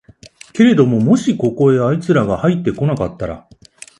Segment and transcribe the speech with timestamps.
[0.53, 3.47] けれどももしここへあいつらがはいって来なかったら、